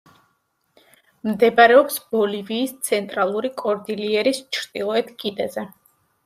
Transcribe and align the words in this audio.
მდებარეობს 1.27 1.99
ბოლივიის 2.15 2.73
ცენტრალური 2.87 3.53
კორდილიერის 3.61 4.41
ჩრდილოეთ 4.59 5.13
კიდეზე. 5.21 5.69